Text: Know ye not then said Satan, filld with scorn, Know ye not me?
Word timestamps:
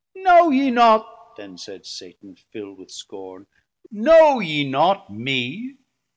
Know 0.15 0.49
ye 0.49 0.71
not 0.71 1.35
then 1.37 1.59
said 1.59 1.85
Satan, 1.85 2.35
filld 2.51 2.79
with 2.79 2.89
scorn, 2.89 3.45
Know 3.91 4.39
ye 4.39 4.67
not 4.67 5.11
me? 5.11 5.77